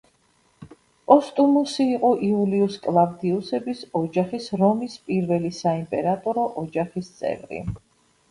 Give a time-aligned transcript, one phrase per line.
[1.09, 7.61] პოსტუმუსი იყო იულიუს-კლავდიუსების ოჯახის, რომის პირველი საიმპერატორო ოჯახის წევრი.